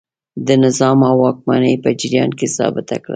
د 0.47 0.49
نظام 0.63 0.99
او 1.09 1.15
واکمنۍ 1.23 1.75
په 1.83 1.89
جریان 1.99 2.31
کې 2.39 2.47
ثابته 2.57 2.95
کړه. 3.03 3.09